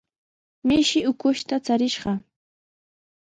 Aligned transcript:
Mishi 0.67 0.99
ukushta 1.11 1.55
charishqa. 1.65 2.11